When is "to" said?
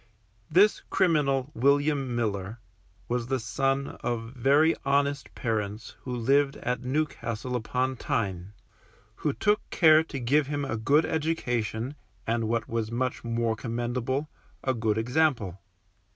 10.05-10.19